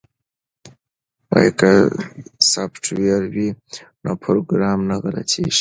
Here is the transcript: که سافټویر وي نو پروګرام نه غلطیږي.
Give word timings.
که 1.59 1.71
سافټویر 2.51 3.21
وي 3.33 3.49
نو 4.03 4.11
پروګرام 4.23 4.79
نه 4.89 4.95
غلطیږي. 5.03 5.49